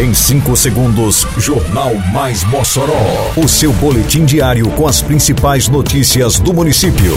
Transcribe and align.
Em 0.00 0.14
5 0.14 0.56
segundos, 0.56 1.26
Jornal 1.36 1.94
Mais 2.10 2.42
Mossoró. 2.44 3.34
O 3.36 3.46
seu 3.46 3.70
boletim 3.70 4.24
diário 4.24 4.66
com 4.70 4.88
as 4.88 5.02
principais 5.02 5.68
notícias 5.68 6.40
do 6.40 6.54
município. 6.54 7.14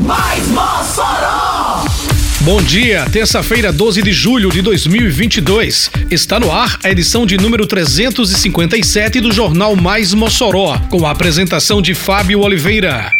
Mais 0.00 0.48
Mossoró! 0.48 1.84
Bom 2.40 2.60
dia, 2.60 3.08
terça-feira, 3.12 3.72
12 3.72 4.02
de 4.02 4.12
julho 4.12 4.50
de 4.50 4.60
2022. 4.60 5.92
Está 6.10 6.40
no 6.40 6.50
ar 6.50 6.80
a 6.82 6.90
edição 6.90 7.24
de 7.24 7.36
número 7.36 7.64
357 7.64 9.20
do 9.20 9.30
Jornal 9.30 9.76
Mais 9.76 10.12
Mossoró, 10.12 10.76
com 10.90 11.06
a 11.06 11.12
apresentação 11.12 11.80
de 11.80 11.94
Fábio 11.94 12.40
Oliveira. 12.40 13.12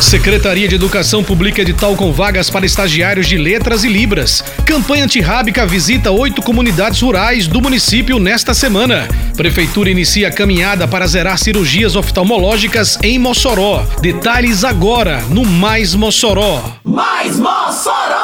Secretaria 0.00 0.66
de 0.66 0.74
Educação 0.74 1.22
publica 1.22 1.60
edital 1.60 1.94
com 1.94 2.10
vagas 2.10 2.48
para 2.48 2.64
estagiários 2.64 3.28
de 3.28 3.36
letras 3.36 3.84
e 3.84 3.88
libras. 3.88 4.42
Campanha 4.64 5.04
antirrábica 5.04 5.66
visita 5.66 6.10
oito 6.10 6.42
comunidades 6.42 7.00
rurais 7.00 7.46
do 7.46 7.60
município 7.60 8.18
nesta 8.18 8.54
semana. 8.54 9.06
Prefeitura 9.36 9.90
inicia 9.90 10.28
a 10.28 10.32
caminhada 10.32 10.88
para 10.88 11.06
zerar 11.06 11.38
cirurgias 11.38 11.96
oftalmológicas 11.96 12.98
em 13.02 13.18
Mossoró. 13.18 13.86
Detalhes 14.00 14.64
agora 14.64 15.20
no 15.28 15.44
Mais 15.44 15.94
Mossoró. 15.94 16.62
Mais 16.82 17.38
Mossoró! 17.38 18.19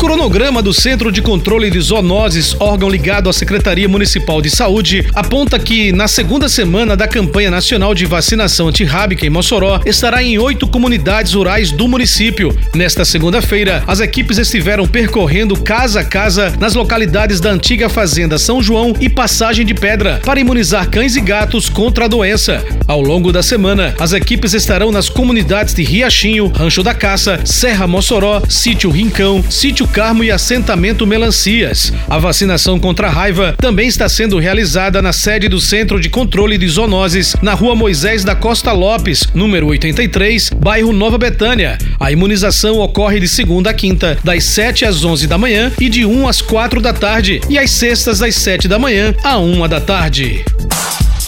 cronograma 0.00 0.62
do 0.62 0.72
Centro 0.72 1.12
de 1.12 1.20
Controle 1.20 1.70
de 1.70 1.78
Zoonoses, 1.78 2.56
órgão 2.58 2.88
ligado 2.88 3.28
à 3.28 3.34
Secretaria 3.34 3.86
Municipal 3.86 4.40
de 4.40 4.48
Saúde, 4.48 5.06
aponta 5.14 5.58
que 5.58 5.92
na 5.92 6.08
segunda 6.08 6.48
semana 6.48 6.96
da 6.96 7.06
campanha 7.06 7.50
nacional 7.50 7.94
de 7.94 8.06
vacinação 8.06 8.68
antirrábica 8.68 9.26
em 9.26 9.30
Mossoró 9.30 9.78
estará 9.84 10.22
em 10.22 10.38
oito 10.38 10.66
comunidades 10.66 11.34
rurais 11.34 11.70
do 11.70 11.86
município. 11.86 12.56
Nesta 12.74 13.04
segunda-feira, 13.04 13.84
as 13.86 14.00
equipes 14.00 14.38
estiveram 14.38 14.88
percorrendo 14.88 15.54
casa 15.60 16.00
a 16.00 16.04
casa 16.04 16.56
nas 16.58 16.72
localidades 16.72 17.38
da 17.38 17.50
antiga 17.50 17.90
Fazenda 17.90 18.38
São 18.38 18.62
João 18.62 18.94
e 18.98 19.08
Passagem 19.10 19.66
de 19.66 19.74
Pedra 19.74 20.18
para 20.24 20.40
imunizar 20.40 20.88
cães 20.88 21.14
e 21.14 21.20
gatos 21.20 21.68
contra 21.68 22.06
a 22.06 22.08
doença. 22.08 22.64
Ao 22.88 23.02
longo 23.02 23.30
da 23.30 23.42
semana, 23.42 23.94
as 24.00 24.14
equipes 24.14 24.54
estarão 24.54 24.90
nas 24.90 25.10
comunidades 25.10 25.74
de 25.74 25.82
Riachinho, 25.82 26.46
Rancho 26.46 26.82
da 26.82 26.94
Caça, 26.94 27.40
Serra 27.44 27.86
Mossoró, 27.86 28.40
Sítio 28.48 28.88
Rincão, 28.88 29.44
Sítio 29.50 29.89
Carmo 29.92 30.22
e 30.22 30.30
assentamento 30.30 31.06
Melancias. 31.06 31.92
A 32.08 32.16
vacinação 32.16 32.78
contra 32.78 33.08
a 33.08 33.10
raiva 33.10 33.54
também 33.58 33.88
está 33.88 34.08
sendo 34.08 34.38
realizada 34.38 35.02
na 35.02 35.12
sede 35.12 35.48
do 35.48 35.60
Centro 35.60 36.00
de 36.00 36.08
Controle 36.08 36.56
de 36.56 36.68
Zoonoses, 36.68 37.34
na 37.42 37.54
rua 37.54 37.74
Moisés 37.74 38.22
da 38.24 38.36
Costa 38.36 38.72
Lopes, 38.72 39.24
número 39.34 39.66
83, 39.66 40.50
bairro 40.50 40.92
Nova 40.92 41.18
Betânia. 41.18 41.76
A 41.98 42.12
imunização 42.12 42.78
ocorre 42.78 43.18
de 43.18 43.28
segunda 43.28 43.70
a 43.70 43.74
quinta, 43.74 44.16
das 44.22 44.44
7 44.44 44.84
às 44.84 45.04
11 45.04 45.26
da 45.26 45.36
manhã 45.36 45.72
e 45.80 45.88
de 45.88 46.06
1 46.06 46.28
às 46.28 46.40
4 46.40 46.80
da 46.80 46.92
tarde, 46.92 47.40
e 47.48 47.58
às 47.58 47.70
sextas 47.70 48.20
das 48.20 48.36
7 48.36 48.68
da 48.68 48.78
manhã 48.78 49.14
à 49.24 49.38
1 49.38 49.68
da 49.68 49.80
tarde. 49.80 50.44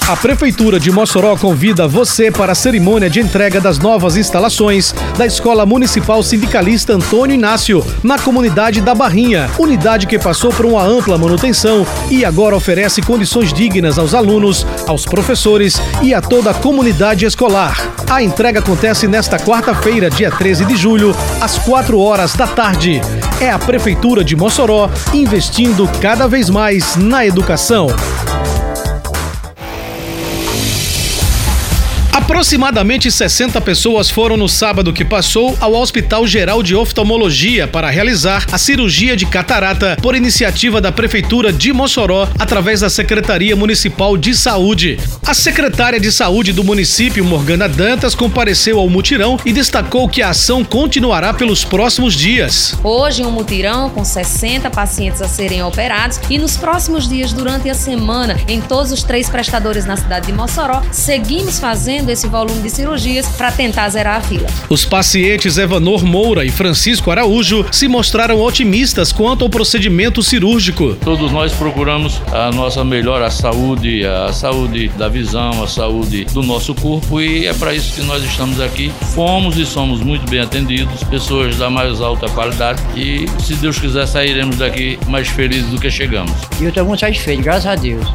A 0.09 0.17
Prefeitura 0.17 0.81
de 0.81 0.91
Mossoró 0.91 1.37
convida 1.37 1.87
você 1.87 2.29
para 2.29 2.53
a 2.53 2.57
cerimônia 2.57 3.09
de 3.09 3.21
entrega 3.21 3.61
das 3.61 3.79
novas 3.79 4.17
instalações 4.17 4.93
da 5.17 5.25
Escola 5.25 5.65
Municipal 5.65 6.21
Sindicalista 6.25 6.93
Antônio 6.93 7.35
Inácio, 7.35 7.87
na 8.03 8.19
comunidade 8.19 8.81
da 8.81 8.97
Barrinha, 8.97 9.49
unidade 9.59 10.09
que 10.09 10.19
passou 10.19 10.53
por 10.53 10.67
uma 10.67 10.83
ampla 10.83 11.17
manutenção 11.17 11.87
e 12.11 12.25
agora 12.25 12.57
oferece 12.57 13.01
condições 13.01 13.53
dignas 13.53 13.97
aos 13.97 14.13
alunos, 14.13 14.67
aos 14.89 15.05
professores 15.05 15.81
e 16.03 16.13
a 16.13 16.21
toda 16.21 16.51
a 16.51 16.55
comunidade 16.55 17.25
escolar. 17.25 17.81
A 18.11 18.21
entrega 18.21 18.59
acontece 18.59 19.07
nesta 19.07 19.39
quarta-feira, 19.39 20.11
dia 20.11 20.33
13 20.33 20.65
de 20.65 20.77
julho, 20.77 21.17
às 21.41 21.59
4 21.59 21.99
horas 21.99 22.35
da 22.35 22.49
tarde. 22.49 23.01
É 23.41 23.51
a 23.51 23.59
Prefeitura 23.59 24.25
de 24.25 24.35
Mossoró 24.35 24.91
investindo 25.15 25.89
cada 26.01 26.27
vez 26.27 26.51
mais 26.51 26.97
na 26.97 27.25
educação. 27.25 27.87
Aproximadamente 32.33 33.11
60 33.11 33.61
pessoas 33.61 34.09
foram 34.09 34.39
no 34.39 34.49
sábado 34.49 34.91
que 34.91 35.05
passou 35.05 35.55
ao 35.61 35.75
Hospital 35.75 36.27
Geral 36.27 36.63
de 36.63 36.75
Oftalmologia 36.75 37.69
para 37.69 37.91
realizar 37.91 38.47
a 38.51 38.57
cirurgia 38.57 39.15
de 39.15 39.27
catarata 39.27 39.99
por 40.01 40.17
iniciativa 40.17 40.81
da 40.81 40.91
Prefeitura 40.91 41.53
de 41.53 41.75
Mossoró 41.75 42.27
através 42.39 42.81
da 42.81 42.89
Secretaria 42.89 43.55
Municipal 43.55 44.17
de 44.17 44.35
Saúde. 44.35 44.99
A 45.27 45.35
secretária 45.35 46.01
de 46.01 46.11
Saúde 46.11 46.55
do 46.55 46.65
município, 46.65 47.23
Morgana 47.23 47.69
Dantas, 47.69 48.15
compareceu 48.15 48.79
ao 48.79 48.89
mutirão 48.89 49.39
e 49.45 49.53
destacou 49.53 50.09
que 50.09 50.23
a 50.23 50.31
ação 50.31 50.65
continuará 50.65 51.35
pelos 51.35 51.65
próximos 51.65 52.15
dias. 52.15 52.75
Hoje, 52.83 53.23
um 53.23 53.31
mutirão 53.31 53.91
com 53.91 54.05
60 54.05 54.71
pacientes 54.71 55.21
a 55.21 55.29
serem 55.29 55.63
operados 55.63 56.19
e 56.31 56.39
nos 56.39 56.57
próximos 56.57 57.07
dias, 57.07 57.33
durante 57.33 57.69
a 57.69 57.75
semana, 57.75 58.41
em 58.49 58.61
todos 58.61 58.91
os 58.91 59.03
três 59.03 59.29
prestadores 59.29 59.85
na 59.85 59.99
cidade 59.99 60.27
de 60.27 60.33
Mossoró, 60.33 60.83
seguimos 60.91 61.59
fazendo 61.59 62.11
esse 62.11 62.22
volume 62.29 62.61
de 62.63 62.71
cirurgias 62.71 63.27
para 63.37 63.51
tentar 63.53 63.89
zerar 63.89 64.17
a 64.17 64.21
fila. 64.21 64.47
Os 64.69 64.85
pacientes 64.85 65.59
Evanor 65.59 66.05
Moura 66.05 66.45
e 66.45 66.51
Francisco 66.51 67.11
Araújo 67.11 67.65
se 67.71 67.89
mostraram 67.89 68.41
otimistas 68.41 69.13
quanto 69.13 69.45
ao 69.45 69.51
procedimento 69.51 70.23
cirúrgico. 70.23 70.97
Todos 70.97 71.31
nós 71.31 71.53
procuramos 71.53 72.21
a 72.33 72.51
nossa 72.51 72.85
melhor 72.85 73.23
a 73.23 73.31
saúde, 73.31 74.05
a 74.07 74.33
saúde 74.33 74.89
da 74.91 75.09
visão, 75.09 75.63
a 75.63 75.69
saúde 75.69 76.25
do 76.27 76.43
nosso 76.43 76.75
corpo 76.75 77.21
e 77.21 77.47
é 77.47 77.55
para 77.55 77.75
isso 77.75 77.95
que 77.95 78.03
nós 78.03 78.23
estamos 78.25 78.61
aqui. 78.61 78.93
Fomos 79.15 79.57
e 79.57 79.67
somos 79.67 80.01
muito 80.01 80.29
bem 80.31 80.41
atendidos, 80.41 81.03
pessoas 81.05 81.57
da 81.57 81.71
mais 81.71 82.01
alta 82.01 82.29
qualidade 82.29 82.83
e 82.97 83.27
se 83.43 83.55
Deus 83.55 83.79
quiser 83.79 84.07
sairemos 84.07 84.57
daqui 84.57 84.99
mais 85.09 85.29
felizes 85.29 85.71
do 85.71 85.81
que 85.81 85.91
chegamos. 85.91 86.33
E 86.61 86.65
eu 86.65 86.69
estou 86.69 86.85
muito 86.85 87.01
satisfeito, 87.01 87.43
graças 87.43 87.67
a 87.67 87.75
Deus. 87.75 88.07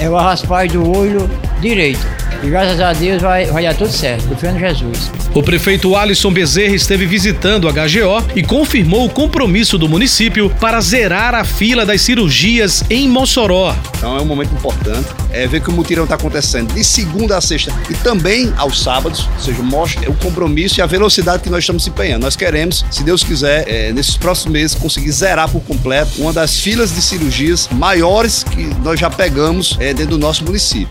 É 0.00 0.08
o 0.08 0.16
raspar 0.16 0.68
do 0.68 0.90
olho 0.96 1.28
direito. 1.60 2.23
E 2.44 2.50
graças 2.50 2.78
a 2.78 2.92
Deus 2.92 3.22
vai, 3.22 3.46
vai 3.46 3.62
dar 3.62 3.74
tudo 3.74 3.90
certo, 3.90 4.28
confiando 4.28 4.58
em 4.58 4.60
Jesus. 4.60 5.10
O 5.34 5.42
prefeito 5.42 5.96
Alisson 5.96 6.30
Bezerra 6.30 6.74
esteve 6.74 7.06
visitando 7.06 7.66
a 7.66 7.72
HGO 7.72 8.22
e 8.36 8.42
confirmou 8.42 9.06
o 9.06 9.08
compromisso 9.08 9.78
do 9.78 9.88
município 9.88 10.50
para 10.60 10.78
zerar 10.82 11.34
a 11.34 11.42
fila 11.42 11.86
das 11.86 12.02
cirurgias 12.02 12.84
em 12.90 13.08
Mossoró. 13.08 13.74
Então 13.96 14.18
é 14.18 14.20
um 14.20 14.26
momento 14.26 14.52
importante 14.52 15.08
é 15.32 15.46
ver 15.46 15.62
que 15.62 15.70
o 15.70 15.72
mutirão 15.72 16.04
está 16.04 16.16
acontecendo 16.16 16.72
de 16.74 16.84
segunda 16.84 17.38
a 17.38 17.40
sexta 17.40 17.72
e 17.90 17.94
também 17.94 18.52
aos 18.58 18.80
sábados, 18.80 19.26
ou 19.34 19.40
seja, 19.40 19.62
mostra 19.62 20.10
o 20.10 20.14
compromisso 20.14 20.78
e 20.78 20.82
a 20.82 20.86
velocidade 20.86 21.42
que 21.42 21.50
nós 21.50 21.60
estamos 21.60 21.82
se 21.82 21.90
empenhando. 21.90 22.22
Nós 22.22 22.36
queremos, 22.36 22.84
se 22.90 23.02
Deus 23.02 23.24
quiser, 23.24 23.66
é, 23.66 23.90
nesses 23.90 24.18
próximos 24.18 24.52
meses, 24.52 24.76
conseguir 24.76 25.10
zerar 25.12 25.50
por 25.50 25.62
completo 25.62 26.20
uma 26.20 26.32
das 26.32 26.60
filas 26.60 26.94
de 26.94 27.00
cirurgias 27.00 27.68
maiores 27.72 28.44
que 28.44 28.64
nós 28.84 29.00
já 29.00 29.08
pegamos 29.08 29.76
é, 29.80 29.94
dentro 29.94 30.12
do 30.12 30.18
nosso 30.18 30.44
município. 30.44 30.90